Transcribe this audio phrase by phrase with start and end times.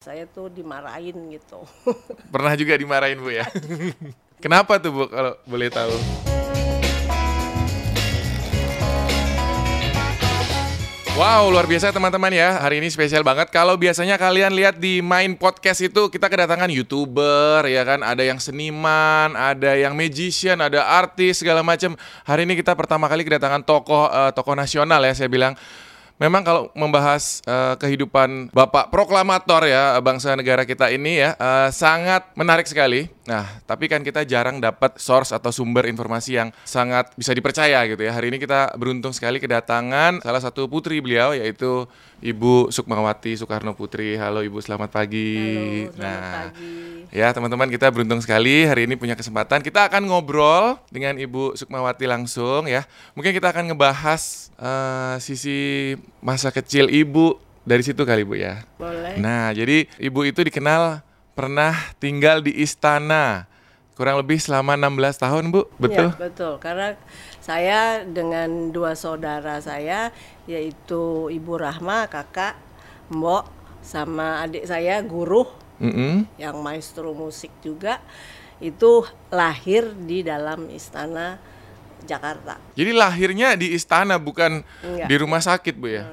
[0.00, 1.60] Saya tuh dimarahin gitu.
[2.32, 3.44] Pernah juga dimarahin Bu ya?
[4.44, 5.92] Kenapa tuh Bu kalau boleh tahu?
[11.20, 12.64] Wow, luar biasa teman-teman ya.
[12.64, 13.52] Hari ini spesial banget.
[13.52, 18.40] Kalau biasanya kalian lihat di main podcast itu kita kedatangan YouTuber ya kan, ada yang
[18.40, 21.92] seniman, ada yang magician, ada artis segala macam.
[22.24, 25.52] Hari ini kita pertama kali kedatangan tokoh eh, tokoh nasional ya saya bilang.
[26.20, 32.28] Memang kalau membahas eh, kehidupan Bapak proklamator ya bangsa negara kita ini ya eh, sangat
[32.36, 33.08] menarik sekali.
[33.24, 38.04] Nah, tapi kan kita jarang dapat source atau sumber informasi yang sangat bisa dipercaya gitu
[38.04, 38.12] ya.
[38.12, 41.88] Hari ini kita beruntung sekali kedatangan salah satu putri beliau yaitu
[42.20, 44.20] Ibu Sukmawati Soekarno Putri.
[44.20, 45.40] Halo Ibu, selamat pagi.
[45.88, 47.00] Halo, selamat nah, pagi.
[47.10, 52.06] Ya teman-teman kita beruntung sekali hari ini punya kesempatan kita akan ngobrol dengan Ibu Sukmawati
[52.06, 52.86] langsung ya.
[53.16, 55.58] Mungkin kita akan ngebahas eh, sisi
[56.18, 58.66] masa kecil Ibu dari situ kali Bu ya.
[58.76, 59.14] Boleh.
[59.22, 61.06] Nah jadi Ibu itu dikenal
[61.38, 63.46] pernah tinggal di istana
[64.00, 66.08] kurang lebih selama 16 tahun Bu, betul?
[66.08, 66.56] Ya, betul.
[66.56, 66.96] Karena
[67.44, 70.08] saya dengan dua saudara saya
[70.48, 72.56] yaitu Ibu Rahma, kakak,
[73.12, 73.44] Mbok,
[73.84, 75.44] sama adik saya guru
[75.76, 76.24] Mm-mm.
[76.40, 78.00] yang maestro musik juga
[78.60, 81.40] itu lahir di dalam istana
[82.04, 82.56] Jakarta.
[82.74, 85.06] Jadi lahirnya di istana bukan Enggak.
[85.08, 86.04] di rumah sakit Bu ya?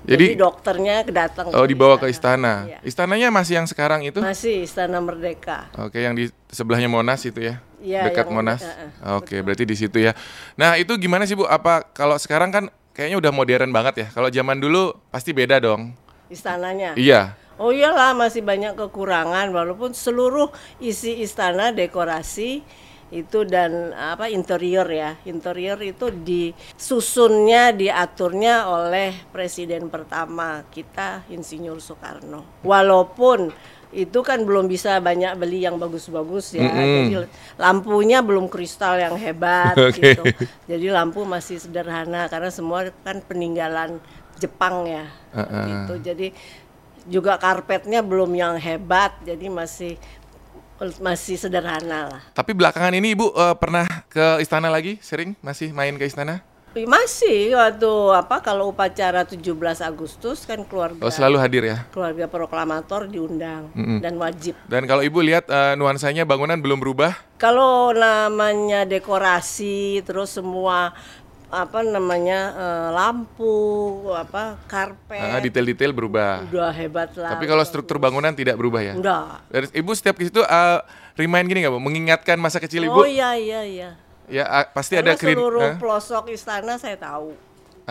[0.00, 2.64] Jadi, Jadi dokternya kedatang oh ke dibawa ke istana.
[2.64, 2.78] Iya.
[2.80, 4.16] Istananya masih yang sekarang itu?
[4.24, 5.68] Masih Istana Merdeka.
[5.76, 7.60] Oke, yang di sebelahnya Monas itu ya?
[7.84, 8.64] Iya, Dekat Monas.
[8.64, 10.16] eh, Oke, berarti di situ ya.
[10.56, 11.44] Nah, itu gimana sih Bu?
[11.44, 12.64] Apa kalau sekarang kan
[12.96, 14.06] kayaknya udah modern banget ya?
[14.08, 15.92] Kalau zaman dulu pasti beda dong.
[16.32, 16.96] Istananya.
[16.96, 17.36] Iya.
[17.60, 20.48] Oh iyalah masih banyak kekurangan walaupun seluruh
[20.80, 22.64] isi istana dekorasi
[23.10, 25.18] itu dan apa interior ya.
[25.26, 32.62] Interior itu disusunnya diaturnya oleh presiden pertama kita Insinyur Soekarno.
[32.62, 33.50] Walaupun
[33.90, 36.70] itu kan belum bisa banyak beli yang bagus-bagus ya.
[36.70, 37.26] Jadi
[37.58, 40.14] lampunya belum kristal yang hebat Oke.
[40.14, 40.22] gitu.
[40.70, 43.98] Jadi lampu masih sederhana karena semua kan peninggalan
[44.38, 45.10] Jepang ya.
[45.66, 45.94] Gitu.
[46.06, 46.28] Jadi
[47.08, 49.96] juga karpetnya belum yang hebat jadi masih
[50.98, 54.96] masih sederhana lah Tapi belakangan ini Ibu eh, pernah ke istana lagi?
[54.98, 56.40] Sering masih main ke istana?
[56.70, 59.42] masih waktu apa kalau upacara 17
[59.82, 61.82] Agustus kan keluarga Oh, selalu hadir ya.
[61.90, 67.18] keluarga proklamator diundang dan wajib Dan kalau Ibu lihat eh, nuansanya bangunan belum berubah?
[67.40, 70.94] kalau namanya dekorasi terus semua
[71.50, 73.54] apa namanya eh, lampu
[74.10, 76.46] apa karpet Ah, detail-detail berubah.
[76.46, 78.94] udah hebat lah Tapi kalau struktur bangunan tidak berubah ya?
[79.46, 80.78] Dari Ibu setiap ke situ eh,
[81.14, 81.82] remind gini nggak Bu?
[81.82, 83.00] Mengingatkan masa kecil oh Ibu?
[83.04, 83.90] iya iya iya
[84.30, 87.34] Ya ah, pasti Karena ada kerin seluruh pelosok istana saya tahu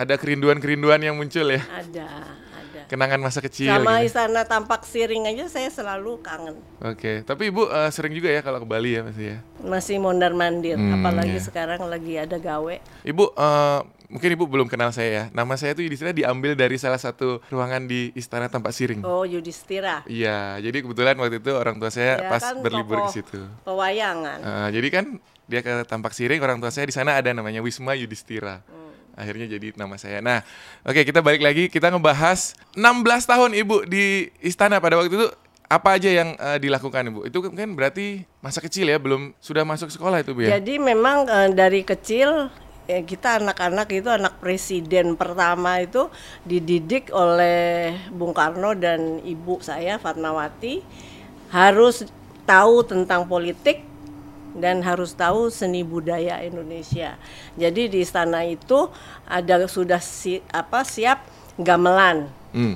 [0.00, 1.60] ada kerinduan-kerinduan yang muncul ya.
[1.68, 2.08] ada
[2.50, 4.08] ada Kenangan masa kecil sama gitu.
[4.08, 8.58] istana tampak siring aja saya selalu kangen Oke, tapi Ibu eh, sering juga ya kalau
[8.58, 9.38] ke Bali ya pasti ya.
[9.60, 11.42] masih mondar mandir Hmm, apalagi iya.
[11.42, 15.24] sekarang lagi ada gawe Ibu eh, mungkin Ibu belum kenal saya ya.
[15.30, 19.04] Nama saya tuh Yudhistira diambil dari salah satu ruangan di Istana Tampak Siring.
[19.04, 23.12] oh Yudhistira Iya, jadi kebetulan waktu itu orang tua saya Ya pas kan berlibur ke
[23.12, 23.38] situ.
[23.62, 25.04] pewayangan Eh, jadi kan
[25.46, 28.66] dia ke Tampak Siring, orang tua saya di sana ada namanya Wisma Yudhistira.
[29.20, 30.24] Akhirnya jadi nama saya.
[30.24, 30.40] Nah,
[30.80, 35.28] oke kita balik lagi kita ngebahas 16 tahun Ibu di istana pada waktu itu
[35.70, 37.20] apa aja yang eh, dilakukan Ibu?
[37.28, 40.56] Itu kan berarti masa kecil ya, belum sudah masuk sekolah itu Bu ya?
[40.56, 42.48] jadi memang eh, dari kecil
[42.90, 46.10] ya kita anak-anak itu anak presiden pertama itu
[46.42, 50.82] dididik oleh Bung Karno dan ibu saya Fatmawati
[51.54, 52.02] harus
[52.42, 53.86] tahu tentang politik
[54.56, 57.14] dan harus tahu seni budaya Indonesia.
[57.54, 58.90] Jadi di istana itu
[59.28, 61.22] ada sudah si, apa siap
[61.60, 62.74] gamelan, Hmm.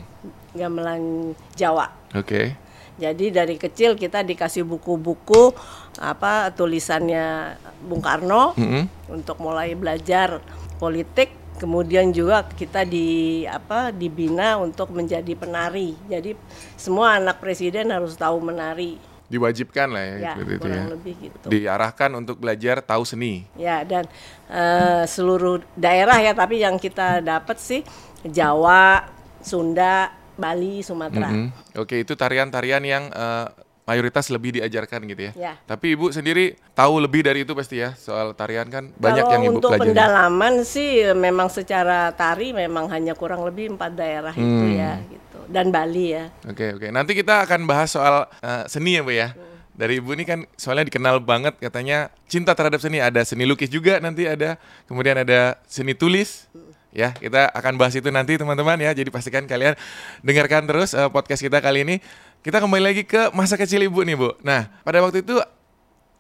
[0.55, 1.91] gamelan Jawa.
[2.15, 2.55] Oke.
[2.95, 5.51] Jadi dari kecil kita dikasih buku-buku
[5.99, 8.87] apa tulisannya Bung Karno Mm-mm.
[9.11, 10.39] untuk mulai belajar
[10.79, 11.35] politik.
[11.55, 15.95] Kemudian juga kita di apa dibina untuk menjadi penari.
[16.07, 16.35] Jadi
[16.75, 18.99] semua anak presiden harus tahu menari.
[19.25, 20.85] Diwajibkan lah ya, Ya, seperti itu ya.
[20.85, 21.47] lebih gitu.
[21.49, 23.49] Diarahkan untuk belajar tahu seni.
[23.57, 24.05] Ya dan
[24.53, 27.81] eh, seluruh daerah ya, tapi yang kita dapat sih
[28.23, 29.09] Jawa,
[29.41, 31.33] Sunda, Bali, Sumatera.
[31.33, 31.49] Mm-mm.
[31.81, 33.47] Oke, itu tarian-tarian yang eh,
[33.85, 35.33] mayoritas lebih diajarkan gitu ya.
[35.35, 35.53] Ya.
[35.63, 39.43] Tapi Ibu sendiri tahu lebih dari itu pasti ya soal tarian kan banyak Kalau yang
[39.45, 39.89] Ibu untuk pelajari.
[39.93, 44.73] pendalaman sih memang secara tari memang hanya kurang lebih empat daerah itu Hmm.
[44.73, 46.33] ya gitu dan Bali ya.
[46.45, 46.89] Oke oke.
[46.89, 49.37] Nanti kita akan bahas soal eh, seni ya Bu ya.
[49.75, 53.03] Dari Ibu ini kan soalnya dikenal banget katanya cinta terhadap seni.
[53.03, 54.57] Ada seni lukis juga nanti ada.
[54.87, 56.47] Kemudian ada seni tulis.
[56.95, 58.95] Ya, kita akan bahas itu nanti teman-teman ya.
[58.95, 59.75] Jadi pastikan kalian
[60.23, 61.97] dengarkan terus eh, podcast kita kali ini.
[62.45, 64.37] Kita kembali lagi ke masa kecil ibu nih bu.
[64.45, 65.41] Nah, pada waktu itu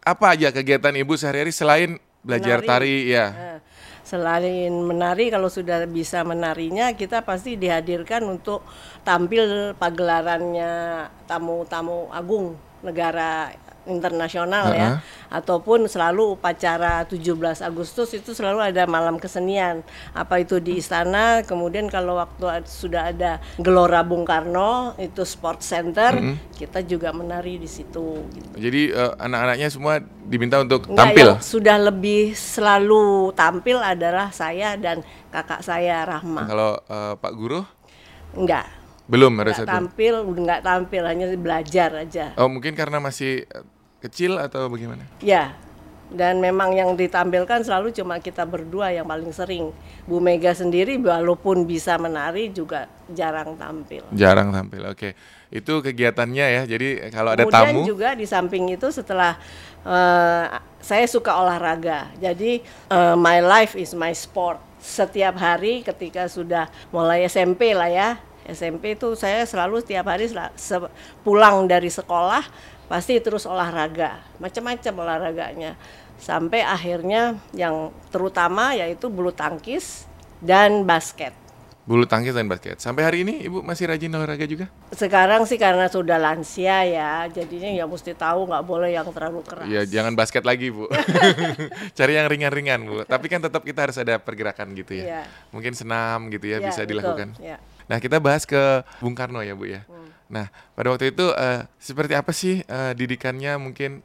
[0.00, 2.68] apa aja kegiatan ibu sehari-hari selain belajar Menari.
[2.72, 3.26] tari ya?
[4.04, 8.64] Selain menari, kalau sudah bisa menarinya, kita pasti dihadirkan untuk
[9.04, 10.72] tampil pagelarannya
[11.28, 13.52] tamu-tamu agung negara
[13.86, 14.88] internasional ya,
[15.28, 19.84] ataupun selalu upacara 17 Agustus itu selalu ada malam kesenian.
[20.16, 26.16] Apa itu di istana, kemudian kalau waktu sudah ada Gelora Bung Karno itu sport center,
[26.56, 28.24] kita juga menari di situ.
[28.32, 28.48] gitu.
[28.56, 31.28] Jadi eh, anak-anaknya semua diminta untuk Enggak, tampil.
[31.36, 36.46] yang sudah lebih selalu tampil adalah saya dan kakak saya Rahma.
[36.46, 37.60] Kalau eh, Pak Guru
[38.34, 38.66] Enggak,
[39.04, 39.68] belum satu.
[39.68, 42.32] tampil, udah enggak tampil, hanya belajar aja.
[42.40, 43.64] Oh mungkin karena masih eh,
[44.00, 45.04] kecil atau bagaimana?
[45.20, 45.52] Ya,
[46.14, 49.74] dan memang yang ditampilkan selalu cuma kita berdua yang paling sering.
[50.04, 54.04] Bu Mega sendiri walaupun bisa menari juga jarang tampil.
[54.12, 54.84] Jarang tampil.
[54.92, 55.18] Oke,
[55.48, 56.62] itu kegiatannya ya.
[56.68, 59.40] Jadi kalau ada Kemudian tamu, juga di samping itu setelah
[59.82, 60.46] eh,
[60.84, 64.60] saya suka olahraga, jadi eh, my life is my sport.
[64.84, 68.08] Setiap hari ketika sudah mulai SMP lah ya,
[68.44, 70.28] SMP itu saya selalu setiap hari
[71.20, 72.44] pulang dari sekolah
[72.84, 75.72] pasti terus olahraga, macam-macam olahraganya,
[76.20, 80.04] sampai akhirnya yang terutama yaitu bulu tangkis
[80.38, 81.32] dan basket.
[81.84, 82.80] bulu tangkis dan basket.
[82.80, 84.72] Sampai hari ini ibu masih rajin olahraga juga?
[84.88, 89.68] Sekarang sih karena sudah lansia ya, jadinya ya mesti tahu nggak boleh yang terlalu keras.
[89.68, 90.88] Iya, jangan basket lagi bu.
[91.96, 93.04] Cari yang ringan-ringan bu.
[93.04, 95.04] Tapi kan tetap kita harus ada pergerakan gitu ya.
[95.04, 95.22] Iya.
[95.52, 97.28] Mungkin senam gitu ya, Ya, bisa betul, dilakukan.
[97.36, 97.60] ya.
[97.90, 99.84] Nah kita bahas ke Bung Karno ya bu ya.
[99.84, 100.08] Hmm.
[100.28, 100.46] Nah
[100.76, 104.00] pada waktu itu eh, seperti apa sih eh, didikannya mungkin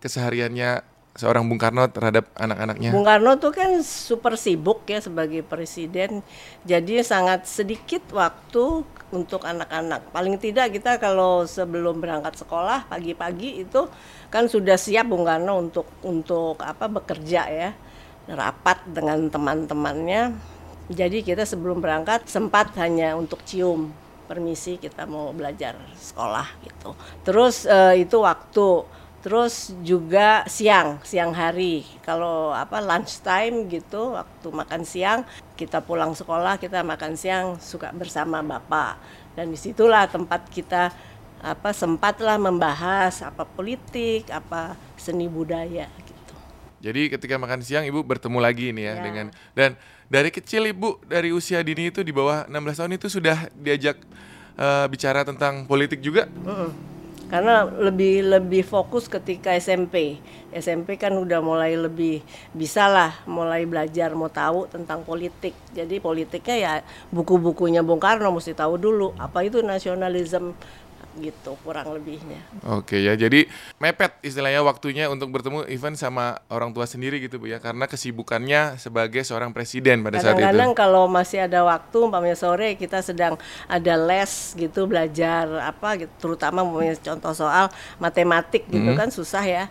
[0.00, 0.82] kesehariannya
[1.18, 2.94] seorang Bung Karno terhadap anak-anaknya?
[2.94, 6.22] Bung Karno tuh kan super sibuk ya sebagai presiden,
[6.62, 10.14] jadi sangat sedikit waktu untuk anak-anak.
[10.14, 13.90] Paling tidak kita kalau sebelum berangkat sekolah pagi-pagi itu
[14.30, 17.70] kan sudah siap Bung Karno untuk untuk apa bekerja ya,
[18.30, 20.58] rapat dengan teman-temannya.
[20.90, 23.94] Jadi kita sebelum berangkat sempat hanya untuk cium
[24.26, 26.98] permisi kita mau belajar sekolah gitu.
[27.22, 28.86] Terus eh, itu waktu
[29.20, 31.84] Terus juga siang, siang hari.
[32.00, 35.28] Kalau apa lunch time gitu, waktu makan siang,
[35.60, 38.96] kita pulang sekolah, kita makan siang suka bersama Bapak.
[39.36, 40.88] Dan di situlah tempat kita
[41.40, 45.92] apa sempatlah membahas apa politik, apa seni budaya.
[46.80, 49.02] Jadi ketika makan siang ibu bertemu lagi nih ya, Ya.
[49.04, 49.70] dengan dan
[50.08, 54.00] dari kecil ibu dari usia dini itu di bawah 16 tahun itu sudah diajak
[54.56, 56.26] eh, bicara tentang politik juga.
[56.44, 56.90] Mm-mm.
[57.30, 60.18] Karena lebih lebih fokus ketika SMP.
[60.50, 65.54] SMP kan udah mulai lebih bisa lah mulai belajar mau tahu tentang politik.
[65.70, 66.72] Jadi politiknya ya
[67.14, 70.58] buku-bukunya Bung Karno mesti tahu dulu apa itu nasionalisme
[71.18, 72.38] gitu kurang lebihnya.
[72.62, 73.50] Oke ya, jadi
[73.82, 78.78] mepet istilahnya waktunya untuk bertemu even sama orang tua sendiri gitu Bu ya, karena kesibukannya
[78.78, 80.46] sebagai seorang presiden pada saat itu.
[80.46, 83.34] Kadang-kadang kalau masih ada waktu, umpamanya sore kita sedang
[83.66, 89.66] ada les gitu belajar apa gitu, terutama umpamanya contoh soal matematik gitu kan susah ya.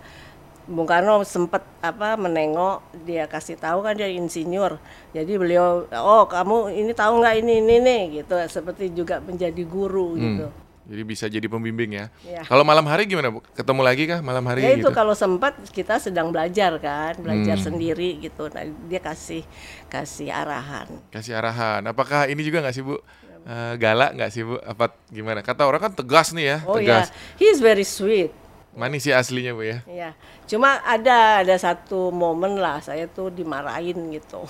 [0.69, 4.77] Bung Karno sempat apa menengok dia kasih tahu kan dia insinyur.
[5.17, 10.13] Jadi beliau oh kamu ini tahu nggak ini ini nih gitu seperti juga menjadi guru
[10.13, 10.53] gitu.
[10.89, 12.05] Jadi bisa jadi pembimbing ya.
[12.25, 12.41] Ya.
[12.41, 13.45] Kalau malam hari gimana Bu?
[13.53, 14.89] Ketemu lagi kah malam hari Ya itu gitu?
[14.89, 18.49] kalau sempat kita sedang belajar kan, belajar sendiri gitu.
[18.49, 19.45] Nah, dia kasih
[19.85, 20.89] kasih arahan.
[21.13, 21.85] Kasih arahan.
[21.85, 22.97] Apakah ini juga nggak sih Bu?
[23.45, 24.57] Eh, galak nggak sih Bu?
[24.59, 25.45] Apa gimana?
[25.45, 27.13] Kata orang kan tegas nih ya, Oh ya, tegas.
[27.37, 28.33] he's very sweet.
[28.73, 29.81] Manis sih aslinya Bu ya.
[29.85, 30.09] Iya,
[30.45, 34.41] cuma ada ada satu momen lah saya tuh dimarahin gitu.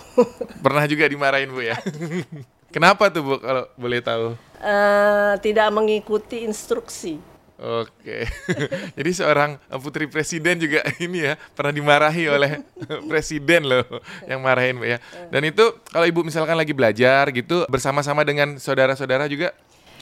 [0.64, 1.76] Pernah juga dimarahin Bu ya.
[2.70, 4.38] Kenapa tuh Bu kalau boleh tahu?
[4.62, 7.18] Eh, tidak mengikuti instruksi.
[7.60, 8.24] Oke.
[8.98, 12.64] Jadi seorang putri presiden juga ini ya pernah dimarahi oleh
[13.12, 13.84] presiden loh
[14.30, 14.98] yang marahin Bu ya.
[15.28, 19.52] Dan itu kalau Ibu misalkan lagi belajar gitu bersama-sama dengan saudara-saudara juga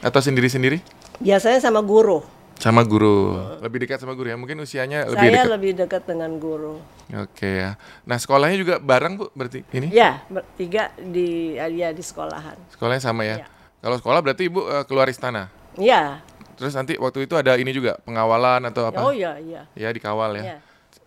[0.03, 0.83] atau sendiri-sendiri?
[1.17, 2.21] Biasanya sama guru.
[2.57, 3.37] Sama guru.
[3.61, 4.37] Lebih dekat sama guru ya.
[4.37, 5.53] Mungkin usianya lebih saya dekat.
[5.53, 6.81] lebih dekat dengan guru.
[7.13, 7.77] Oke ya.
[8.03, 9.93] Nah, sekolahnya juga bareng Bu berarti ini?
[9.93, 12.57] Ya, bertiga di ya di sekolahan.
[12.73, 13.45] Sekolahnya sama ya.
[13.45, 13.47] Iya.
[13.77, 15.53] Kalau sekolah berarti Ibu eh, keluar istana.
[15.77, 16.25] Ya,
[16.57, 19.05] Terus nanti waktu itu ada ini juga pengawalan atau apa?
[19.05, 19.69] oh ya, iya.
[19.77, 20.43] Ya dikawal ya.
[20.43, 20.57] Iya.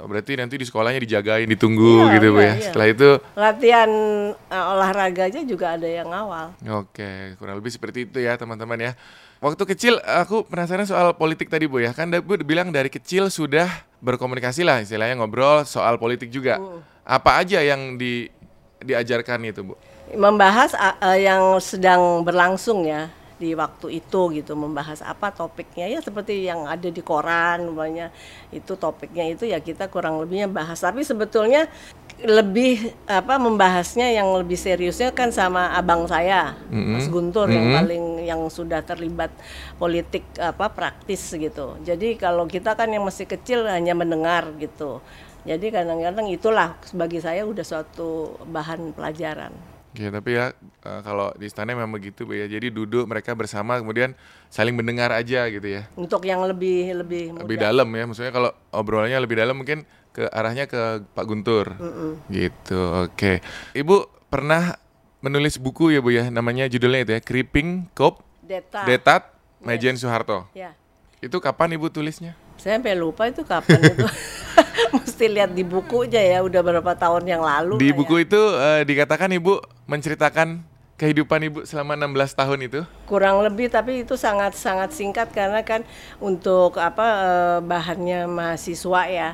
[0.01, 2.55] Oh, Berarti nanti di sekolahnya dijagain, ditunggu Iya, gitu Bu iya, ya.
[2.55, 2.65] iya.
[2.71, 3.91] Setelah itu Latihan
[4.33, 6.55] eh, olahraga aja juga ada yang awal.
[6.81, 8.93] Oke, kurang lebih seperti itu ya teman-teman ya.
[9.41, 11.97] Waktu kecil aku penasaran soal politik tadi Bu ya.
[11.97, 13.73] Kan Bu bilang dari kecil sudah
[14.05, 16.61] berkomunikasi lah istilahnya ngobrol soal politik juga.
[16.61, 16.85] Hmm.
[17.09, 18.29] Apa aja yang di
[18.85, 19.75] diajarkan itu Bu?
[20.13, 23.09] Membahas ah, eh, yang sedang berlangsung ya
[23.41, 28.13] di waktu itu gitu membahas apa topiknya ya seperti yang ada di koran umpamanya
[28.53, 31.65] itu topiknya itu ya kita kurang lebihnya bahas tapi sebetulnya
[32.25, 38.43] lebih apa membahasnya yang lebih seriusnya kan sama abang saya Mas Guntur yang paling yang
[38.53, 39.33] sudah terlibat
[39.81, 41.81] politik apa praktis gitu.
[41.81, 45.01] Jadi kalau kita kan yang masih kecil hanya mendengar gitu.
[45.49, 50.55] Jadi kadang-kadang itulah bagi saya udah suatu bahan pelajaran Oke, tapi ya
[50.87, 52.47] eh, kalau di istana memang begitu Bu ya.
[52.47, 54.15] Jadi duduk mereka bersama kemudian
[54.47, 55.91] saling mendengar aja gitu ya.
[55.99, 57.43] untuk yang lebih lebih muda.
[57.43, 58.05] Lebih dalam ya.
[58.07, 59.83] Maksudnya kalau obrolannya lebih dalam mungkin
[60.15, 61.75] ke arahnya ke Pak Guntur.
[62.31, 62.81] Gitu.
[63.11, 63.43] Oke.
[63.75, 64.79] Ibu pernah
[65.21, 66.31] menulis buku ya Bu ya.
[66.31, 68.87] Namanya judulnya itu ya Creeping Cop Deta.
[68.87, 69.23] Detat
[69.63, 70.47] Majen Soeharto.
[70.55, 70.75] Ya.
[71.21, 72.33] Itu kapan Ibu tulisnya?
[72.57, 74.07] Saya sampai lupa itu kapan itu.
[74.97, 77.79] Mesti lihat di buku aja ya, udah berapa tahun yang lalu.
[77.79, 77.99] Di kayak.
[78.01, 80.63] buku itu eh, dikatakan Ibu menceritakan
[80.95, 82.81] kehidupan Ibu selama 16 tahun itu.
[83.11, 85.83] kurang lebih tapi itu sangat sangat singkat karena kan
[86.23, 89.31] untuk apa eh, bahannya mahasiswa ya.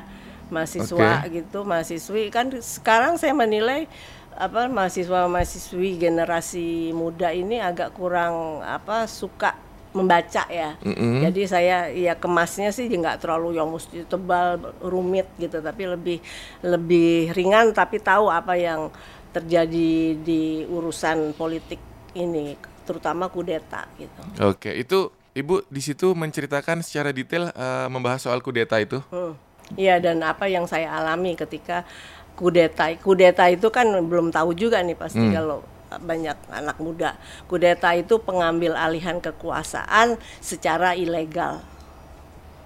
[0.47, 3.83] Mahasiswa gitu, mahasiswi kan sekarang saya menilai
[4.31, 9.59] apa mahasiswa mahasiswi generasi muda ini agak kurang apa suka
[9.91, 10.79] membaca ya.
[11.27, 16.23] Jadi saya ya kemasnya sih nggak terlalu yang mesti tebal rumit gitu, tapi lebih
[16.63, 18.87] lebih ringan tapi tahu apa yang
[19.33, 21.79] terjadi di urusan politik
[22.15, 22.55] ini,
[22.87, 24.21] terutama kudeta gitu.
[24.41, 28.97] Oke, itu Ibu di situ menceritakan secara detail eh, membahas soal kudeta itu.
[29.13, 29.37] Hmm.
[29.77, 31.85] Iya dan apa yang saya alami ketika
[32.33, 32.89] kudeta.
[32.97, 35.61] Kudeta itu kan belum tahu juga nih pasti kalau
[35.93, 37.13] banyak anak muda.
[37.45, 41.61] Kudeta itu pengambil alihan kekuasaan secara ilegal.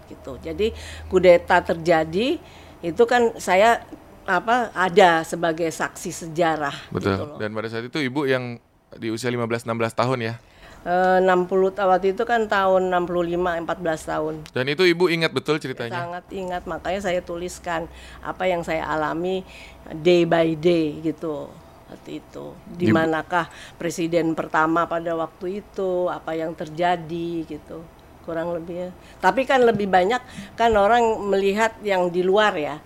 [0.08, 0.40] Gitu.
[0.40, 0.72] Jadi
[1.12, 2.40] kudeta terjadi
[2.82, 3.84] itu kan saya
[4.40, 7.12] apa ada sebagai saksi sejarah Betul.
[7.18, 7.38] gitu loh.
[7.42, 8.56] Dan pada saat itu Ibu yang
[8.96, 10.36] di usia 15 16 tahun ya.
[10.82, 14.34] Eh, 60 ta- waktu itu kan tahun 65 14 tahun.
[14.50, 15.94] Dan itu Ibu ingat betul ceritanya.
[15.94, 17.86] Sangat ingat makanya saya tuliskan
[18.26, 19.46] apa yang saya alami
[20.02, 21.54] day by day gitu.
[21.86, 22.46] Seperti itu.
[22.66, 27.86] Di- manakah presiden pertama pada waktu itu, apa yang terjadi gitu.
[28.22, 28.94] Kurang lebihnya.
[29.18, 30.22] Tapi kan lebih banyak
[30.54, 32.78] kan orang melihat yang di luar ya.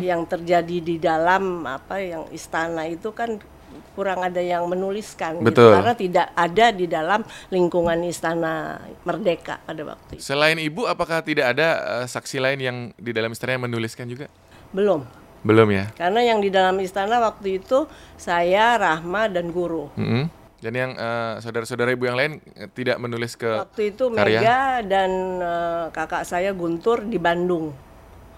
[0.00, 3.40] Yang terjadi di dalam apa yang istana itu kan
[3.92, 5.52] kurang ada yang menuliskan gitu.
[5.52, 5.72] Betul.
[5.76, 7.20] karena tidak ada di dalam
[7.52, 10.24] lingkungan istana merdeka pada waktu itu.
[10.24, 14.32] Selain Ibu apakah tidak ada eh, saksi lain yang di dalam istana yang menuliskan juga?
[14.72, 15.04] Belum.
[15.42, 15.90] Belum ya.
[15.98, 17.84] Karena yang di dalam istana waktu itu
[18.14, 19.90] saya, Rahma dan guru.
[19.98, 20.41] Mm-mm.
[20.62, 24.38] Dan yang eh, saudara-saudara Ibu yang lain eh, tidak menulis ke Waktu itu karya?
[24.38, 27.74] Mega dan eh, kakak saya Guntur di Bandung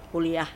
[0.08, 0.48] kuliah.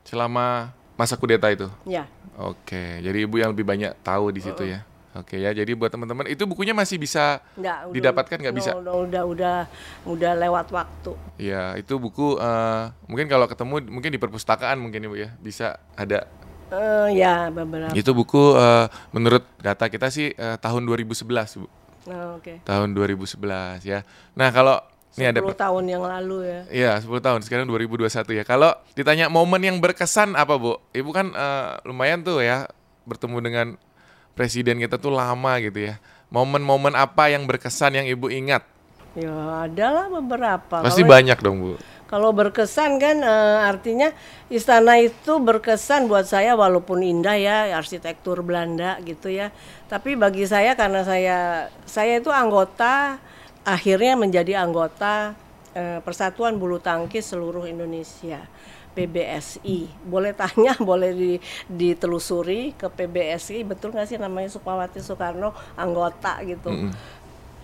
[0.00, 1.64] selama masa kudeta itu.
[1.84, 2.04] Ya,
[2.36, 4.80] Oke, jadi Ibu yang lebih banyak tahu di situ ya.
[5.14, 8.70] Oke ya, jadi buat teman-teman itu bukunya masih bisa enggak udah- Didapatkan nggak bisa?
[8.74, 9.56] Udah, udah udah
[10.04, 11.12] udah lewat waktu.
[11.38, 16.26] Ya, itu buku eh, mungkin kalau ketemu mungkin di perpustakaan mungkin Ibu ya bisa ada.
[16.74, 17.94] Eh, ya beberapa.
[17.94, 21.22] Itu buku eh, menurut data kita sih eh, tahun 2011,
[21.62, 21.66] Bu.
[22.04, 22.60] Nah, Oke.
[22.66, 24.04] Tahun 2011 ya.
[24.36, 24.76] Nah, kalau
[25.14, 26.60] ini ada 10 tahun yang lalu ya.
[26.68, 27.40] Iya, 10 tahun.
[27.46, 28.44] Sekarang 2021 ya.
[28.44, 30.76] Kalau ditanya momen yang berkesan apa, Bu?
[30.92, 32.68] Ibu kan eh, lumayan tuh ya
[33.08, 33.66] bertemu dengan
[34.34, 35.96] presiden kita tuh lama gitu ya.
[36.28, 38.66] Momen-momen apa yang berkesan yang Ibu ingat?
[39.14, 39.30] Ya
[39.70, 40.82] ada lah beberapa.
[40.82, 41.72] Pasti Kalau- banyak dong, Bu.
[42.14, 44.14] Kalau berkesan kan eh, artinya
[44.46, 49.50] istana itu berkesan buat saya walaupun indah ya arsitektur Belanda gitu ya.
[49.90, 53.18] Tapi bagi saya karena saya saya itu anggota
[53.66, 55.34] akhirnya menjadi anggota
[55.74, 58.46] eh, Persatuan Bulu Tangkis seluruh Indonesia.
[58.94, 66.38] PBSI boleh tanya boleh di- ditelusuri ke PBSI betul nggak sih namanya Sukmawati Soekarno anggota
[66.46, 66.94] gitu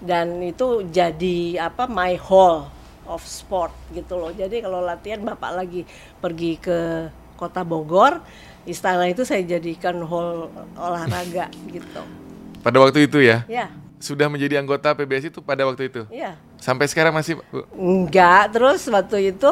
[0.02, 2.66] dan itu jadi apa my hall
[3.10, 4.30] of sport gitu loh.
[4.30, 5.82] Jadi kalau latihan bapak lagi
[6.16, 8.22] pergi ke kota Bogor
[8.62, 12.02] istana itu saya jadikan hall olahraga gitu.
[12.60, 13.42] Pada waktu itu ya.
[13.44, 13.66] ya
[14.00, 16.02] Sudah menjadi anggota PBSI itu pada waktu itu.
[16.08, 17.64] ya Sampai sekarang masih, Bu.
[17.72, 19.50] enggak terus waktu itu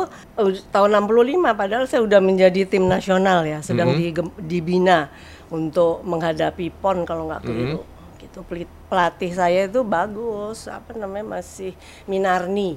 [0.69, 5.09] tahun 65 padahal saya udah menjadi tim nasional ya sedang digem- dibina
[5.49, 7.81] untuk menghadapi PON kalau nggak keliru.
[8.21, 11.73] Gitu Peli- pelatih saya itu bagus apa namanya masih
[12.05, 12.77] Minarni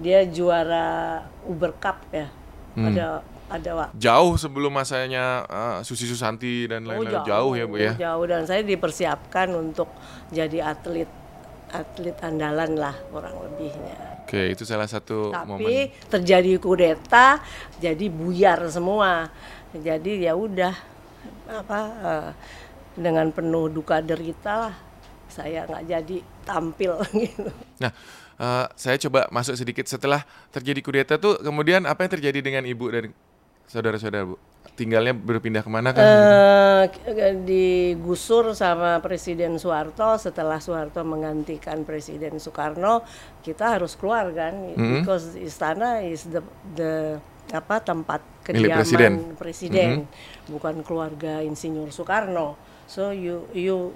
[0.00, 2.28] dia juara Uber Cup ya
[2.76, 7.22] pada pada waktu Jauh sebelum masanya eh, Susi Susanti dan lain-lain.
[7.22, 7.94] jauh, ya, Bu ya.
[7.94, 9.88] Jauh dan saya dipersiapkan untuk
[10.34, 11.08] jadi atlet
[11.70, 14.22] atlet andalan lah kurang lebihnya.
[14.26, 15.62] Oke, itu salah satu momen.
[15.62, 15.76] Tapi
[16.10, 17.38] terjadi kudeta,
[17.78, 19.30] jadi buyar semua.
[19.70, 20.74] Jadi ya udah
[21.46, 22.30] apa eh,
[22.98, 24.74] dengan penuh duka derita lah
[25.30, 26.16] saya nggak jadi
[26.48, 27.50] tampil gitu.
[27.82, 27.92] Nah,
[28.40, 32.86] uh, saya coba masuk sedikit setelah terjadi kudeta tuh kemudian apa yang terjadi dengan ibu
[32.88, 33.12] dan
[33.66, 34.36] saudara-saudara bu?
[34.76, 36.04] Tinggalnya berpindah ke mana kan?
[36.04, 36.84] Uh,
[37.46, 43.00] digusur sama Presiden Soeharto setelah Soeharto menggantikan Presiden Soekarno,
[43.40, 44.92] kita harus keluar kan, mm -hmm.
[45.00, 46.44] because istana is the
[46.76, 47.16] the
[47.54, 50.50] apa tempat kediaman presiden, presiden mm -hmm.
[50.50, 52.58] bukan keluarga Insinyur Soekarno.
[52.90, 53.94] So you you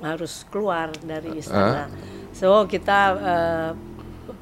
[0.00, 1.90] harus keluar dari istana.
[1.90, 2.13] Uh.
[2.34, 3.70] So kita uh,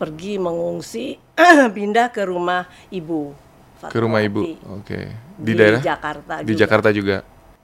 [0.00, 1.20] pergi mengungsi
[1.76, 3.36] pindah ke rumah ibu.
[3.78, 3.92] Fatmawati.
[3.92, 4.42] Ke rumah ibu.
[4.42, 4.58] Oke.
[4.82, 5.04] Okay.
[5.36, 6.60] Di, di daerah Jakarta Di juga.
[6.64, 7.16] Jakarta juga.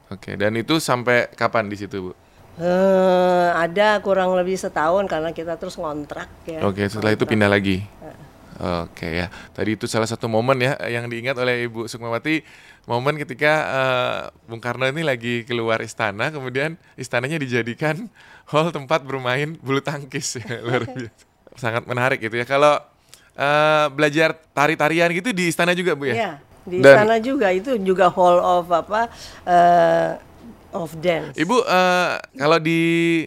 [0.09, 0.35] Oke, okay.
[0.41, 2.13] dan itu sampai kapan di situ, Bu?
[2.59, 6.65] Uh, ada kurang lebih setahun karena kita terus ngontrak ya.
[6.65, 7.29] Oke, okay, setelah kontrak.
[7.29, 7.77] itu pindah lagi.
[8.01, 8.29] Uh.
[8.59, 9.27] Oke okay, ya.
[9.55, 12.43] Tadi itu salah satu momen ya yang diingat oleh Ibu Sukmawati
[12.88, 14.18] momen ketika uh,
[14.49, 18.09] Bung Karno ini lagi keluar istana, kemudian istananya dijadikan
[18.50, 21.25] hall tempat bermain bulu tangkis ya, luar biasa.
[21.61, 22.49] Sangat menarik gitu ya.
[22.49, 22.80] Kalau
[23.37, 26.14] uh, belajar tari-tarian gitu di istana juga Bu ya?
[26.16, 26.33] Iya,
[26.64, 29.12] di Dan, istana juga itu juga hall of apa
[29.45, 30.11] uh,
[30.73, 31.37] of dance.
[31.37, 32.80] Ibu uh, kalau di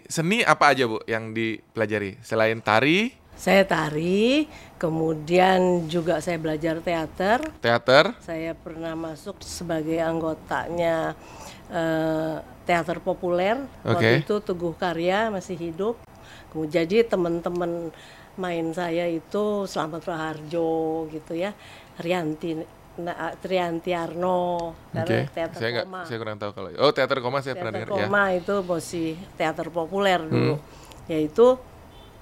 [0.10, 3.21] seni apa aja Bu yang dipelajari selain tari?
[3.36, 4.46] Saya tari,
[4.78, 7.42] kemudian juga saya belajar teater.
[7.58, 8.14] Teater?
[8.22, 11.18] Saya pernah masuk sebagai anggotanya
[11.74, 13.58] uh, teater populer.
[13.82, 14.22] Okay.
[14.22, 15.96] Waktu itu Teguh Karya masih hidup.
[16.54, 17.90] Kemudian jadi teman-teman
[18.36, 21.52] main saya itu Selamat Raharjo gitu ya,
[22.00, 25.32] Rianti Nah, Trianti Arno okay.
[25.32, 26.04] teater saya koma.
[26.04, 28.04] Gak, saya kurang tahu kalau oh teater koma saya teater pernah dengar ya.
[28.04, 31.08] koma itu posisi teater populer dulu, hmm.
[31.08, 31.56] yaitu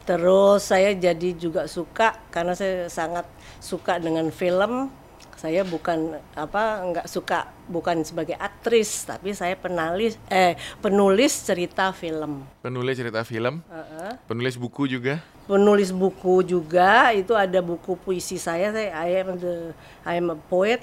[0.10, 3.30] Terus saya jadi juga suka karena saya sangat
[3.62, 4.90] suka dengan film.
[5.38, 12.42] Saya bukan apa nggak suka bukan sebagai aktris tapi saya penulis eh penulis cerita film.
[12.66, 13.62] Penulis cerita film.
[13.70, 14.12] Uh -uh.
[14.26, 15.22] Penulis buku juga.
[15.46, 19.78] Penulis buku juga itu ada buku puisi saya saya I am the
[20.10, 20.82] I am a poet.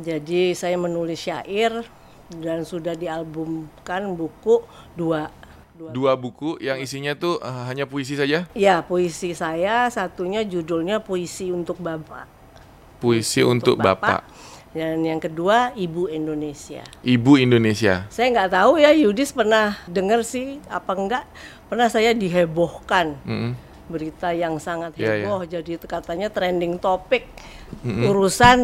[0.00, 1.84] Jadi saya menulis syair
[2.40, 4.64] dan sudah dialbumkan buku
[4.96, 5.28] dua
[5.76, 8.44] dua, dua buku yang isinya tuh uh, hanya puisi saja?
[8.52, 9.88] Iya, puisi saya.
[9.88, 12.28] Satunya judulnya Puisi untuk Bapak.
[13.00, 14.22] Puisi untuk, untuk Bapak.
[14.22, 14.50] Bapak.
[14.72, 16.80] Dan yang kedua Ibu Indonesia.
[17.04, 18.08] Ibu Indonesia.
[18.08, 21.24] Saya nggak tahu ya Yudis pernah dengar sih apa enggak?
[21.68, 23.20] Pernah saya dihebohkan.
[23.28, 23.52] Mm -hmm.
[23.92, 25.28] Berita yang sangat iya, iya.
[25.28, 25.44] heboh.
[25.44, 25.76] Yeah, yeah.
[25.76, 27.28] Jadi katanya trending topik
[27.84, 28.08] mm -hmm.
[28.08, 28.58] urusan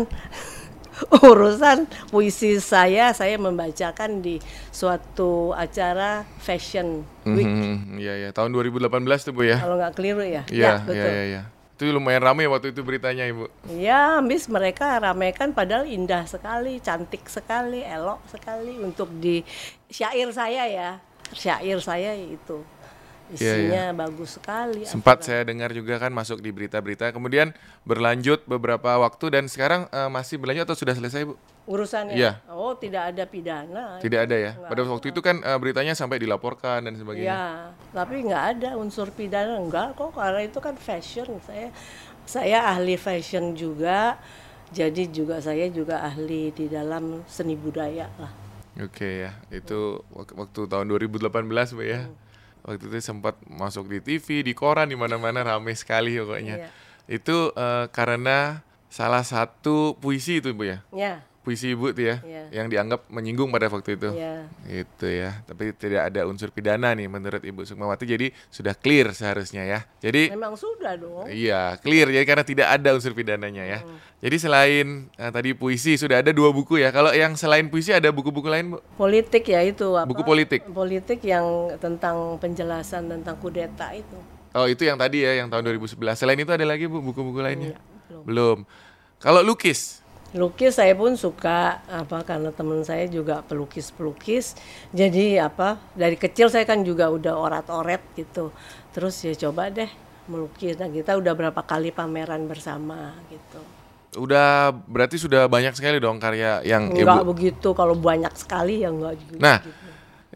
[1.30, 7.46] urusan puisi saya saya membacakan di suatu acara fashion week.
[7.46, 9.58] Mm-hmm, iya ya, tahun 2018 tuh Bu ya.
[9.60, 10.42] Kalau nggak keliru ya.
[10.48, 11.42] Iya, ya, iya, iya, ya.
[11.78, 13.46] Itu lumayan ramai waktu itu beritanya Ibu.
[13.70, 19.46] Iya, habis mereka ramaikan padahal indah sekali, cantik sekali, elok sekali untuk di
[19.86, 20.90] syair saya ya.
[21.30, 22.66] Syair saya itu.
[23.28, 23.88] Isinya yeah, yeah.
[23.92, 24.88] bagus sekali.
[24.88, 27.52] Sempat saya dengar juga kan masuk di berita-berita, kemudian
[27.84, 31.36] berlanjut beberapa waktu dan sekarang uh, masih berlanjut atau sudah selesai bu?
[31.68, 32.16] Urusannya?
[32.16, 32.40] Iya.
[32.48, 34.00] Oh tidak ada pidana.
[34.00, 34.52] Tidak ada ya.
[34.56, 34.70] Enggak.
[34.72, 37.28] Pada waktu itu kan uh, beritanya sampai dilaporkan dan sebagainya.
[37.28, 37.44] Iya,
[37.92, 41.28] tapi nggak ada unsur pidana enggak kok karena itu kan fashion.
[41.44, 41.68] Saya
[42.24, 44.16] saya ahli fashion juga,
[44.72, 48.32] jadi juga saya juga ahli di dalam seni budaya lah.
[48.80, 51.28] Oke okay, ya, itu waktu tahun 2018
[51.76, 52.08] bu ya.
[52.08, 52.27] Hmm
[52.68, 56.56] waktu itu sempat masuk di TV, di koran, di mana-mana ramai sekali pokoknya.
[56.60, 56.68] Iya.
[57.08, 58.60] Itu uh, karena
[58.92, 60.84] salah satu puisi itu bu ya?
[60.92, 62.46] Iya puisi ibu tuh ya, yeah.
[62.52, 64.12] yang dianggap menyinggung pada waktu itu.
[64.12, 64.48] Yeah.
[64.68, 65.40] Itu ya.
[65.48, 68.04] Tapi tidak ada unsur pidana nih menurut Ibu Sukmawati.
[68.04, 69.80] Jadi sudah clear seharusnya ya.
[70.04, 71.24] Jadi memang sudah dong.
[71.30, 73.78] Iya, clear ya karena tidak ada unsur pidananya ya.
[73.80, 73.96] Hmm.
[74.18, 76.90] Jadi selain uh, tadi puisi sudah ada dua buku ya.
[76.90, 78.78] Kalau yang selain puisi ada buku-buku lain, Bu?
[78.98, 80.10] Politik ya itu apa?
[80.10, 80.66] Buku politik.
[80.68, 84.18] Politik yang tentang penjelasan tentang kudeta itu.
[84.58, 86.18] Oh, itu yang tadi ya, yang tahun 2011.
[86.18, 87.78] Selain itu ada lagi Bu buku-buku lainnya?
[87.78, 88.22] Enggak, belum.
[88.26, 88.58] belum.
[89.22, 90.02] Kalau lukis?
[90.36, 94.58] Lukis saya pun suka apa karena teman saya juga pelukis-pelukis.
[94.92, 98.52] Jadi apa dari kecil saya kan juga udah orat-oret gitu.
[98.92, 99.88] Terus ya coba deh
[100.28, 100.76] melukis.
[100.76, 103.60] Nah kita udah berapa kali pameran bersama gitu.
[104.20, 107.32] Udah berarti sudah banyak sekali dong karya yang enggak ibu...
[107.32, 107.68] begitu.
[107.72, 109.72] Kalau banyak sekali ya enggak juga nah gitu.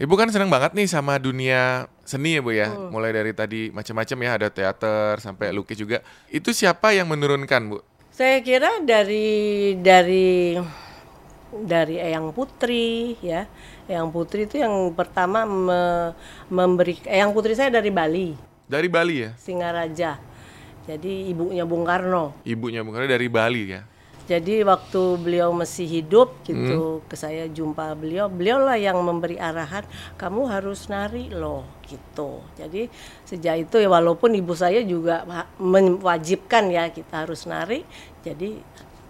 [0.09, 2.69] ibu kan senang banget nih sama dunia seni ya bu ya.
[2.73, 2.89] Hmm.
[2.89, 6.01] mulai dari tadi macam-macam ya ada teater sampai lukis juga.
[6.33, 7.77] Itu siapa yang menurunkan bu
[8.13, 10.53] saya kira dari dari
[11.49, 13.49] dari Eyang Putri ya.
[13.89, 15.81] Eyang Putri itu yang pertama me,
[16.53, 18.37] memberi Eyang Putri saya dari Bali.
[18.69, 19.31] Dari Bali ya?
[19.41, 20.21] Singaraja.
[20.85, 22.37] Jadi ibunya Bung Karno.
[22.45, 23.81] Ibunya Bung Karno dari Bali ya.
[24.23, 29.83] Jadi waktu beliau masih hidup gitu, ke saya jumpa beliau, beliau lah yang memberi arahan,
[30.15, 32.39] kamu harus nari loh gitu.
[32.55, 32.87] Jadi
[33.27, 35.27] sejak itu ya walaupun ibu saya juga
[35.59, 37.83] mewajibkan ya kita harus nari,
[38.23, 38.63] jadi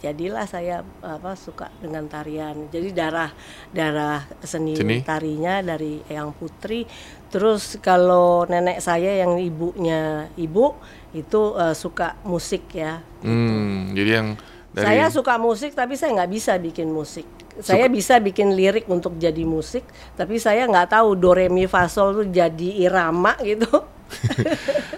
[0.02, 2.66] jadilah saya apa suka dengan tarian.
[2.74, 3.30] Jadi darah
[3.70, 4.98] darah seni, Seni.
[5.06, 6.82] tarinya dari Eyang Putri.
[7.30, 10.74] Terus kalau nenek saya yang ibunya ibu
[11.14, 12.98] itu eh, suka musik ya.
[13.22, 14.28] Hmm, jadi yang
[14.72, 17.28] dari Saya suka musik tapi saya nggak bisa bikin musik.
[17.60, 19.84] Saya bisa bikin lirik untuk jadi musik,
[20.16, 23.68] tapi saya nggak tahu do re mi fa sol tuh jadi irama gitu.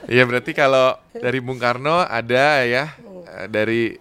[0.04, 2.92] Iya berarti kalau dari Bung Karno ada ya,
[3.40, 3.96] eh, dari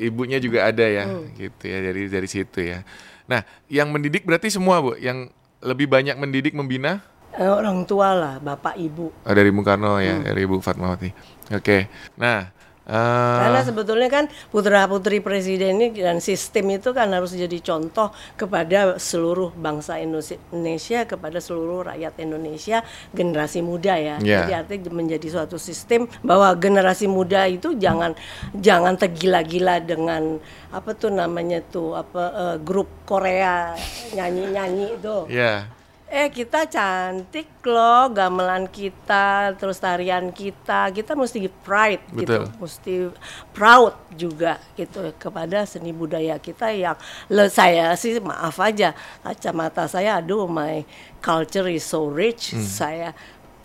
[0.00, 1.06] ibunya juga ada ya,
[1.38, 2.82] gitu ya dari dari situ ya.
[3.30, 5.30] Nah, yang mendidik berarti semua bu, yang
[5.62, 7.04] lebih banyak mendidik membina
[7.36, 9.12] Eh, Orang tua lah, bapak ibu.
[9.12, 11.12] oh, dari Bung Karno ya, dari Ibu Fatmawati.
[11.52, 11.84] Oke,
[12.16, 12.48] nah
[12.86, 18.14] eh, Karena sebetulnya kan putra putri presiden ini dan sistem itu kan harus jadi contoh
[18.38, 24.16] kepada seluruh bangsa Indonesia, kepada seluruh rakyat Indonesia, generasi muda ya.
[24.22, 24.46] Ya.
[24.46, 28.14] Jadi artinya menjadi suatu sistem bahwa generasi muda itu jangan
[28.54, 30.38] jangan tergila-gila dengan
[30.70, 33.74] apa tuh namanya tuh apa eh, grup Korea
[34.14, 35.16] nyanyi-nyanyi itu.
[35.30, 35.66] ya,
[36.06, 40.94] Eh kita cantik loh gamelan kita terus tarian kita.
[40.94, 42.62] Kita mesti pride gitu Betul.
[42.62, 42.94] mesti
[43.50, 46.94] proud juga gitu kepada seni budaya kita yang
[47.26, 48.94] le, saya sih maaf aja
[49.26, 50.86] kacamata saya aduh my
[51.18, 52.54] culture is so rich.
[52.54, 53.10] Saya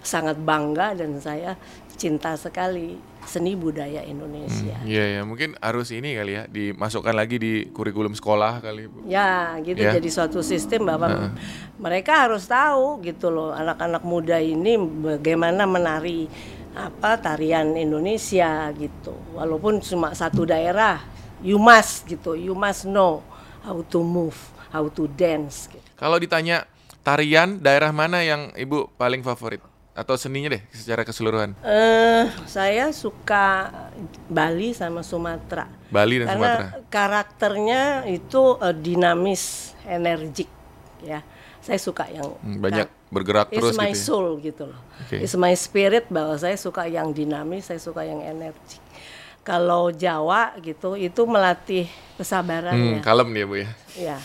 [0.02, 1.54] sangat bangga dan saya
[2.02, 7.54] cinta sekali seni budaya Indonesia iya ya, mungkin harus ini kali ya, dimasukkan lagi di
[7.70, 9.06] kurikulum sekolah kali bu.
[9.06, 9.94] Ya, gitu Ya.
[9.94, 11.30] jadi suatu sistem bahwa
[11.78, 16.26] mereka harus tahu gitu loh anak-anak muda ini bagaimana menari
[16.74, 19.14] apa tarian Indonesia gitu.
[19.38, 21.06] Walaupun cuma satu daerah,
[21.46, 23.22] you must gitu, you must know
[23.62, 24.36] how to move,
[24.74, 25.84] how to dance gitu.
[25.94, 26.66] Kalau ditanya
[27.06, 29.62] tarian daerah mana yang ibu paling favorit
[29.92, 31.52] atau seninya deh secara keseluruhan?
[31.62, 33.68] Eh, saya suka
[34.28, 35.68] Bali sama Sumatera.
[35.92, 36.68] Bali dan Karena Sumatera.
[36.88, 40.48] karakternya itu eh, dinamis, energik
[41.04, 41.20] ya.
[41.62, 44.00] Saya suka yang Hmm, banyak bergerak terus It's my gitu.
[44.02, 44.06] ya.
[44.08, 44.82] soul gitu loh.
[45.06, 45.22] Oke.
[45.22, 48.82] It's my spirit bahwa saya suka yang dinamis, saya suka yang energik.
[49.42, 53.02] Kalau Jawa gitu itu melatih kesabaran Hmm, ya.
[53.02, 53.70] kalem dia bu ya.
[53.98, 54.18] Ya,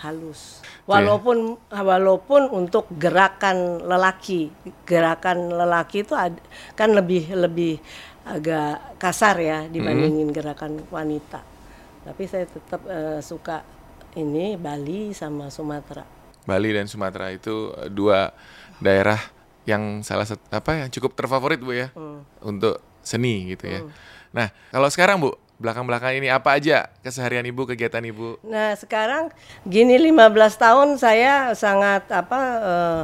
[0.00, 0.61] halus.
[0.82, 4.50] Walaupun walaupun untuk gerakan lelaki,
[4.82, 6.42] gerakan lelaki itu ad-
[6.74, 7.78] kan lebih lebih
[8.26, 11.38] agak kasar ya dibandingin gerakan wanita.
[12.02, 13.62] Tapi saya tetap eh, suka
[14.18, 16.02] ini Bali sama Sumatera.
[16.42, 18.34] Bali dan Sumatera itu eh, dua
[18.82, 19.18] daerah
[19.62, 21.94] yang salah satu apa yang cukup terfavorit bu ya
[22.42, 23.80] untuk seni gitu ya.
[24.34, 28.42] Nah kalau sekarang bu belakang-belakang ini apa aja keseharian ibu kegiatan ibu?
[28.42, 29.30] Nah sekarang
[29.62, 33.02] gini 15 tahun saya sangat apa eh,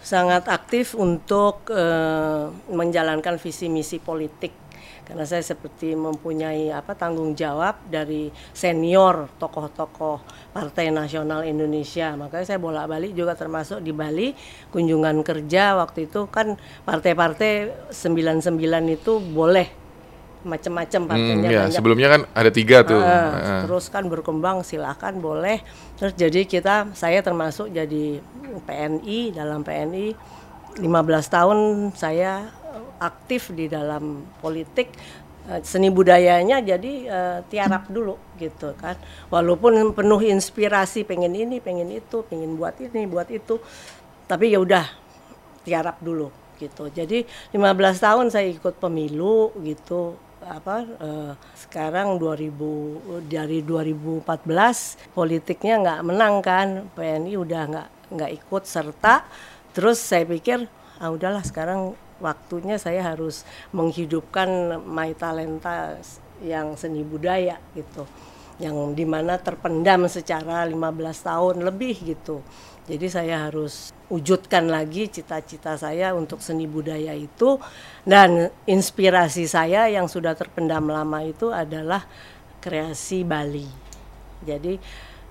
[0.00, 4.66] sangat aktif untuk eh, menjalankan visi misi politik.
[5.08, 10.20] Karena saya seperti mempunyai apa tanggung jawab dari senior tokoh-tokoh
[10.52, 12.12] Partai Nasional Indonesia.
[12.12, 14.36] Makanya saya bolak-balik juga termasuk di Bali
[14.68, 16.28] kunjungan kerja waktu itu.
[16.28, 18.60] Kan partai-partai 99
[19.00, 19.87] itu boleh
[20.46, 23.00] macam-macam Hmm, partainya ya banyak sebelumnya kan ada tiga tuh.
[23.02, 23.60] Ah, Heeh.
[23.66, 25.62] terus kan berkembang silahkan boleh
[25.98, 28.22] terus jadi kita saya termasuk jadi
[28.66, 30.14] PNI dalam PNI
[30.78, 30.84] 15
[31.26, 31.58] tahun
[31.98, 34.94] saya eh, aktif di dalam politik
[35.48, 39.00] Eh, seni budayanya jadi eh, tiarap dulu gitu kan
[39.32, 43.56] walaupun penuh inspirasi pengen ini pengen itu pengen buat ini buat itu
[44.28, 44.84] tapi ya udah
[45.64, 46.28] tiarap dulu
[46.60, 46.92] gitu.
[46.92, 47.24] Jadi
[47.56, 47.64] 15
[47.96, 56.68] tahun saya ikut pemilu gitu apa eh, sekarang 2000 dari 2014 politiknya nggak menang kan.
[56.96, 59.28] PNI udah nggak nggak ikut serta.
[59.76, 60.64] Terus saya pikir
[60.98, 65.98] ah udahlah sekarang waktunya saya harus menghidupkan my talenta
[66.42, 68.06] yang seni budaya gitu
[68.58, 70.74] yang di mana terpendam secara 15
[71.22, 72.42] tahun lebih gitu.
[72.88, 77.60] Jadi saya harus wujudkan lagi cita-cita saya untuk seni budaya itu
[78.08, 82.08] dan inspirasi saya yang sudah terpendam lama itu adalah
[82.58, 83.68] kreasi Bali.
[84.42, 84.80] Jadi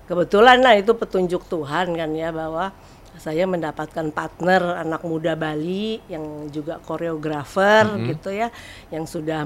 [0.06, 2.70] kebetulan lah itu petunjuk Tuhan kan ya bahwa
[3.18, 8.48] saya mendapatkan partner anak muda Bali yang juga koreografer gitu ya
[8.94, 9.44] yang sudah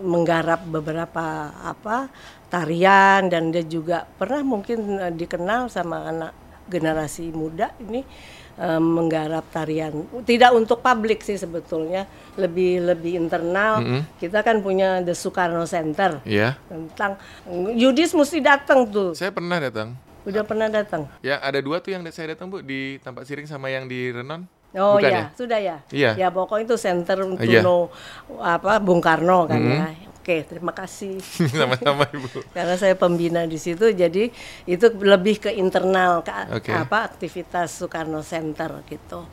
[0.00, 2.08] menggarap beberapa apa
[2.50, 6.32] tarian dan dia juga pernah mungkin eh, dikenal sama anak
[6.70, 8.06] generasi muda ini
[8.58, 10.06] eh, menggarap tarian.
[10.22, 12.06] Tidak untuk publik sih sebetulnya,
[12.38, 13.82] lebih lebih internal.
[14.22, 16.54] Kita kan punya The Soekarno Center Iya.
[16.70, 17.18] tentang
[17.74, 19.18] Yudis mesti datang tuh.
[19.18, 20.09] Saya pernah datang.
[20.30, 21.02] Udah pernah datang?
[21.20, 24.46] Ya, ada dua tuh yang saya datang, Bu, di Tampak Siring sama yang di Renon.
[24.70, 25.24] Oh Bukan ya, ya?
[25.34, 25.76] sudah ya.
[25.90, 26.10] Iya.
[26.14, 27.58] Ya pokoknya itu center untuk Iya.
[27.66, 27.90] no-
[28.38, 29.90] apa Bung Karno kan ya.
[30.20, 31.18] Oke, terima kasih.
[31.58, 32.28] Sama-sama, Ibu.
[32.54, 34.30] Karena saya pembina di situ, jadi
[34.70, 36.70] itu lebih ke internal ke Oke.
[36.70, 39.26] apa aktivitas Soekarno Center gitu.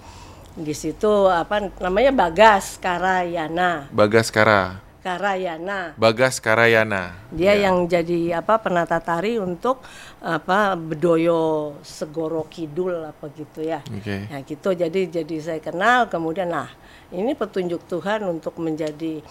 [0.58, 3.86] Di situ apa namanya Bagas Karayana.
[3.94, 4.82] Bagas Kara.
[5.02, 5.94] Karayana.
[5.96, 7.16] Bagas Karayana.
[7.32, 9.82] Dia yang jadi apa penata tari untuk
[10.20, 13.80] apa Bedoyo Segoro Kidul apa gitu ya.
[13.88, 14.28] Oke.
[14.28, 16.70] Ya gitu jadi jadi saya kenal kemudian nah
[17.14, 19.24] ini petunjuk Tuhan untuk menjadi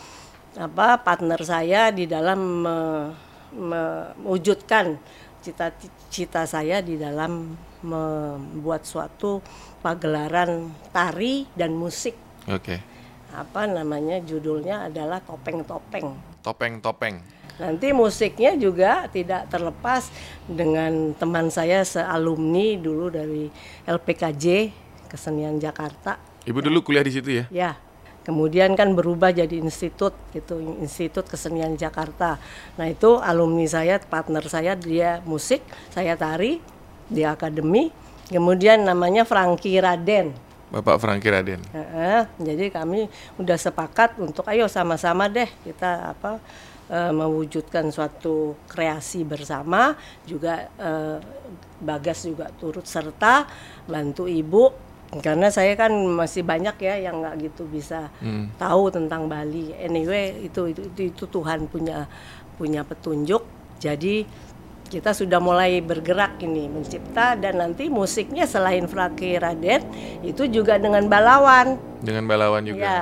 [0.56, 3.12] apa partner saya di dalam me-
[3.52, 4.96] me- mewujudkan
[5.44, 9.44] cita-cita saya di dalam membuat suatu
[9.84, 12.16] pagelaran tari dan musik
[12.48, 12.95] Oke.
[13.36, 16.16] Apa namanya judulnya adalah topeng-topeng.
[16.40, 17.20] Topeng-topeng.
[17.56, 20.12] Nanti musiknya juga tidak terlepas
[20.44, 23.48] dengan teman saya sealumni dulu dari
[23.88, 24.72] LPKJ
[25.08, 26.20] Kesenian Jakarta.
[26.44, 27.44] Ibu dulu kuliah di situ ya?
[27.48, 27.70] Ya,
[28.28, 32.36] kemudian kan berubah jadi institut gitu, Institut Kesenian Jakarta.
[32.76, 36.60] Nah itu alumni saya, partner saya dia musik, saya tari
[37.08, 37.88] di akademi.
[38.26, 40.45] Kemudian namanya Frankie Raden.
[40.76, 41.64] Bapak Franky Raden.
[41.72, 43.08] Heeh, jadi kami
[43.40, 46.36] udah sepakat untuk ayo sama-sama deh kita apa
[46.92, 49.96] eh, mewujudkan suatu kreasi bersama
[50.28, 51.18] juga eh,
[51.76, 53.44] Bagas juga turut serta
[53.84, 54.72] bantu ibu.
[55.06, 58.10] Karena saya kan masih banyak ya yang nggak gitu bisa
[58.58, 59.70] tahu tentang Bali.
[59.76, 62.10] Anyway itu itu itu, itu Tuhan punya
[62.58, 63.44] punya petunjuk.
[63.78, 64.26] Jadi
[64.86, 69.82] kita sudah mulai bergerak ini mencipta dan nanti musiknya selain Fraki Raden
[70.22, 72.80] itu juga dengan balawan Dengan Balawan juga.
[72.80, 73.00] ya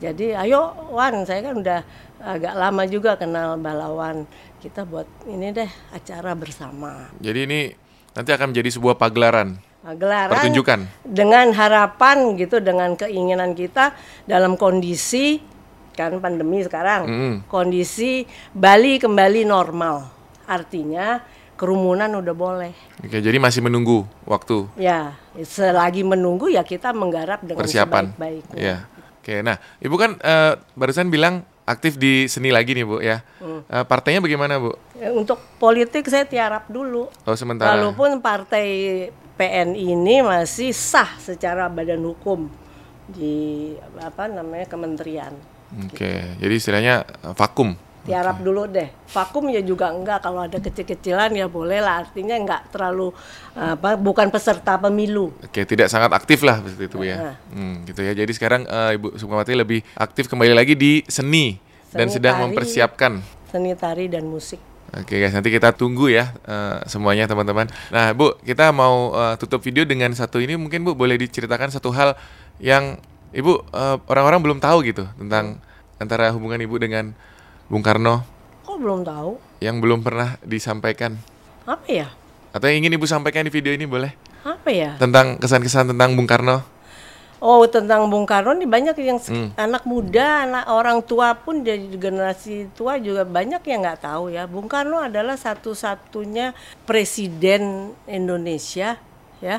[0.00, 1.80] jadi ayo Wan saya kan udah
[2.18, 4.24] agak lama juga kenal balawan
[4.58, 7.60] kita buat ini deh acara bersama Jadi ini
[8.10, 9.56] nanti akan menjadi sebuah pagelaran.
[9.82, 10.80] gelaran Pertunjukan.
[11.02, 15.40] dengan harapan gitu dengan keinginan kita dalam kondisi
[15.90, 17.36] kan pandemi sekarang Mm.
[17.46, 20.19] kondisi Bali kembali normal
[20.50, 21.22] artinya
[21.54, 25.14] kerumunan udah boleh Oke, jadi masih menunggu waktu ya
[25.46, 28.10] selagi menunggu ya kita menggarap dengan persiapan.
[28.10, 28.76] sebaik-baiknya Iya.
[29.20, 33.20] Oke, nah Ibu kan eh, barusan bilang aktif di seni lagi nih Bu ya.
[33.38, 33.62] Hmm.
[33.68, 34.72] Eh, partainya bagaimana Bu?
[34.96, 37.76] Eh, untuk politik saya tiarap dulu Oh sementara.
[37.76, 38.66] Walaupun partai
[39.36, 42.48] PNI ini masih sah secara badan hukum
[43.06, 45.36] di apa namanya kementerian.
[45.86, 47.06] Oke, jadi istilahnya
[47.38, 47.76] vakum.
[48.00, 48.88] Tiarap dulu deh.
[49.12, 52.06] Vakum ya juga enggak kalau ada kecil-kecilan ya boleh lah.
[52.06, 53.12] Artinya enggak terlalu
[53.52, 55.36] apa bukan peserta pemilu.
[55.44, 57.16] Oke, tidak sangat aktif lah seperti itu ya.
[57.16, 57.36] Nah.
[57.52, 58.12] Hmm, gitu ya.
[58.16, 61.60] Jadi sekarang eh, Ibu Sukmawati lebih aktif kembali lagi di seni,
[61.92, 62.44] dan Seni sedang tari.
[62.48, 63.12] mempersiapkan.
[63.50, 64.58] Seni tari dan musik.
[64.90, 67.70] Oke guys, nanti kita tunggu ya eh, semuanya teman-teman.
[67.94, 71.94] Nah Bu, kita mau eh, tutup video dengan satu ini mungkin Bu boleh diceritakan satu
[71.94, 72.18] hal
[72.58, 72.98] yang
[73.30, 75.62] Ibu eh, orang-orang belum tahu gitu tentang
[76.02, 77.14] antara hubungan Ibu dengan
[77.70, 78.26] Bung Karno
[78.66, 79.38] Kok belum tahu?
[79.62, 81.14] yang belum pernah disampaikan
[81.64, 82.08] Apa ya?
[82.50, 84.10] atau yang ingin Ibu sampaikan di video ini boleh
[84.42, 84.98] Apa ya?
[84.98, 86.64] tentang kesan-kesan tentang Bung Karno.
[87.40, 89.48] Oh tentang Bung Karno nih banyak yang Hmm.
[89.54, 94.44] anak muda, anak orang tua pun dari generasi tua juga banyak yang nggak tahu ya.
[94.44, 96.52] Bung Karno adalah satu-satunya
[96.84, 99.00] presiden Indonesia
[99.38, 99.56] ya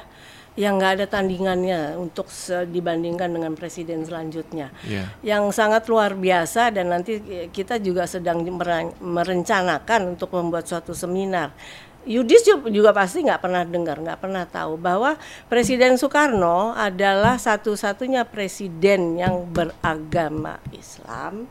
[0.59, 2.27] yang nggak ada tandingannya untuk
[2.67, 4.67] dibandingkan dengan presiden selanjutnya.
[4.83, 5.07] Iya.
[5.23, 7.23] Yang sangat luar biasa dan nanti
[7.55, 11.55] kita juga sedang meren- merencanakan untuk membuat suatu seminar.
[12.01, 18.25] Yudis ju- juga pasti nggak pernah dengar, nggak pernah tahu bahwa Presiden Soekarno adalah satu-satunya
[18.25, 21.45] presiden yang beragama Islam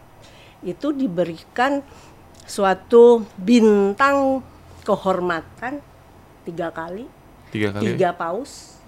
[0.60, 1.80] itu diberikan
[2.44, 4.42] suatu bintang
[4.82, 5.78] kehormatan
[6.42, 7.06] tiga kali,
[7.54, 7.94] Tiga kali.
[7.94, 8.79] tiga paus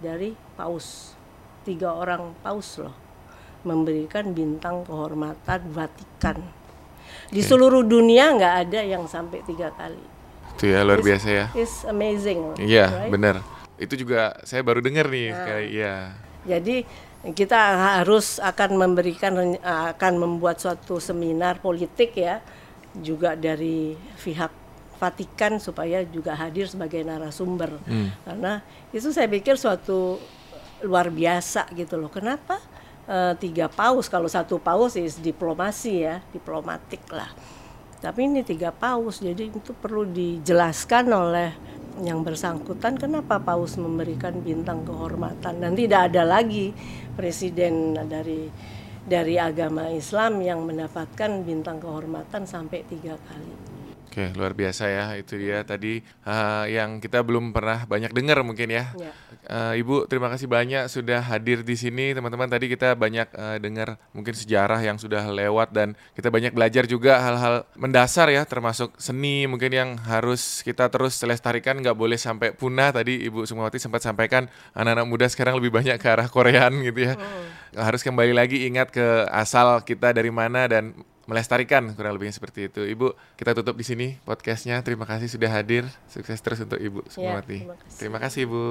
[0.00, 1.16] dari paus,
[1.64, 2.94] tiga orang paus loh
[3.66, 6.38] memberikan bintang kehormatan Vatikan.
[7.26, 9.98] Di seluruh dunia nggak ada yang sampai tiga kali.
[10.54, 11.46] Itu ya luar biasa ya.
[11.58, 12.54] It's amazing.
[12.62, 13.10] Iya, right?
[13.10, 13.42] benar.
[13.76, 15.36] Itu juga saya baru dengar nih Nah.
[15.42, 15.66] sekali.
[15.74, 15.94] Iya.
[16.46, 16.76] Jadi
[17.34, 17.58] kita
[17.98, 22.38] harus akan memberikan akan membuat suatu seminar politik ya
[22.94, 24.65] juga dari pihak
[24.96, 27.76] Vatikan supaya juga hadir sebagai narasumber.
[27.84, 28.10] Hmm.
[28.24, 30.16] karena itu saya pikir suatu
[30.84, 32.12] luar biasa gitu loh.
[32.12, 32.60] Kenapa?
[33.06, 37.30] Eh, tiga paus kalau satu paus is diplomasi ya diplomatik lah.
[38.02, 41.54] Tapi ini tiga paus jadi itu perlu dijelaskan oleh
[42.02, 45.62] yang bersangkutan kenapa paus memberikan bintang kehormatan.
[45.62, 46.74] Dan tidak ada lagi
[47.14, 48.50] presiden dari
[49.06, 53.65] dari agama Islam yang mendapatkan bintang kehormatan sampai tiga kali.
[54.16, 55.12] Oke, luar biasa ya.
[55.20, 58.88] Itu dia tadi uh, yang kita belum pernah banyak dengar mungkin ya.
[58.96, 59.12] ya.
[59.44, 62.16] Uh, Ibu, terima kasih banyak sudah hadir di sini.
[62.16, 66.88] Teman-teman, tadi kita banyak uh, dengar mungkin sejarah yang sudah lewat dan kita banyak belajar
[66.88, 72.56] juga hal-hal mendasar ya, termasuk seni mungkin yang harus kita terus lestarikan, nggak boleh sampai
[72.56, 72.96] punah.
[72.96, 77.20] Tadi Ibu Sukmawati sempat sampaikan anak-anak muda sekarang lebih banyak ke arah Koreaan gitu ya.
[77.20, 77.84] Hmm.
[77.84, 82.86] Harus kembali lagi ingat ke asal kita dari mana dan melestarikan kurang lebihnya seperti itu.
[82.86, 84.80] Ibu, kita tutup di sini podcastnya.
[84.86, 85.84] Terima kasih sudah hadir.
[86.06, 87.58] Sukses terus untuk Ibu Sukmawati.
[87.58, 87.98] Ya, terima, kasih.
[87.98, 88.64] terima kasih Ibu.